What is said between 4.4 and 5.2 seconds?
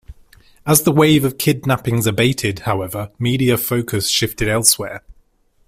elsewhere.